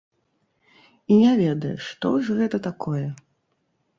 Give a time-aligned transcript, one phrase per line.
[1.15, 3.05] І не ведае, што ж гэта такое?